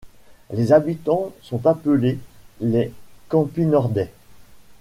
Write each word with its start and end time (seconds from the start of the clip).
Les 0.51 0.71
habitants 0.71 1.31
sont 1.43 1.67
appelés 1.67 2.17
les 2.59 2.91
Campinordais. 3.29 4.09